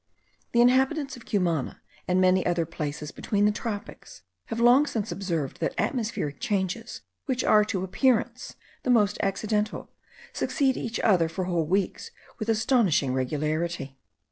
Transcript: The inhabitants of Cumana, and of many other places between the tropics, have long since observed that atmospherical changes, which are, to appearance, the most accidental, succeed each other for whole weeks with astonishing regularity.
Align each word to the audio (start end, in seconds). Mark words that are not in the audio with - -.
The 0.53 0.61
inhabitants 0.61 1.15
of 1.15 1.27
Cumana, 1.27 1.79
and 2.07 2.17
of 2.17 2.21
many 2.21 2.43
other 2.43 2.65
places 2.65 3.11
between 3.11 3.45
the 3.45 3.51
tropics, 3.51 4.23
have 4.45 4.59
long 4.59 4.87
since 4.87 5.11
observed 5.11 5.59
that 5.59 5.75
atmospherical 5.77 6.39
changes, 6.39 7.01
which 7.27 7.43
are, 7.43 7.63
to 7.65 7.83
appearance, 7.83 8.55
the 8.81 8.89
most 8.89 9.19
accidental, 9.21 9.91
succeed 10.33 10.75
each 10.75 10.99
other 11.01 11.29
for 11.29 11.43
whole 11.43 11.67
weeks 11.67 12.09
with 12.39 12.49
astonishing 12.49 13.13
regularity. 13.13 13.99